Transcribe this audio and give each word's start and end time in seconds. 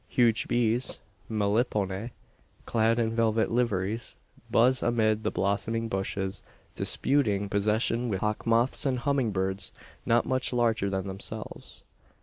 Huge 0.09 0.47
bees 0.47 0.99
(Meliponae), 1.29 2.09
clad 2.65 2.97
in 2.97 3.15
velvet 3.15 3.51
liveries, 3.51 4.15
buzz 4.49 4.81
amid 4.81 5.23
the 5.23 5.29
blossoming 5.29 5.87
bushes, 5.89 6.41
disputing 6.73 7.47
possession 7.49 8.09
with 8.09 8.21
hawkmoths 8.21 8.87
and 8.87 8.97
humming 8.97 9.29
birds 9.29 9.71
not 10.03 10.25
much 10.25 10.51
larger 10.53 10.89
than 10.89 11.05
themselves. 11.05 11.83